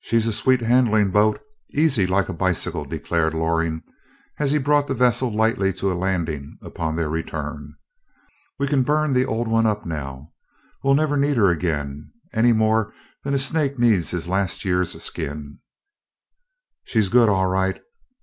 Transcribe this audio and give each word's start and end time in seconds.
"She's 0.00 0.26
a 0.26 0.32
sweet 0.32 0.62
handling 0.62 1.10
boat 1.10 1.38
easy 1.74 2.06
like 2.06 2.30
a 2.30 2.32
bicycle," 2.32 2.86
declared 2.86 3.34
Loring 3.34 3.82
as 4.38 4.50
he 4.50 4.56
brought 4.56 4.86
the 4.86 4.94
vessel 4.94 5.30
lightly 5.30 5.74
to 5.74 5.92
a 5.92 5.92
landing 5.92 6.54
upon 6.62 6.96
their 6.96 7.10
return. 7.10 7.74
"We 8.58 8.66
can 8.66 8.82
burn 8.82 9.12
the 9.12 9.26
old 9.26 9.48
one 9.48 9.66
up 9.66 9.84
now. 9.84 10.32
We'll 10.82 10.94
never 10.94 11.18
need 11.18 11.36
her 11.36 11.50
again, 11.50 12.12
any 12.32 12.54
more 12.54 12.94
than 13.24 13.34
a 13.34 13.38
snake 13.38 13.78
needs 13.78 14.10
his 14.10 14.26
last 14.26 14.64
year's 14.64 14.98
skin." 15.04 15.58
"She's 16.86 17.10
good, 17.10 17.28
all 17.28 17.48
right. 17.48 17.78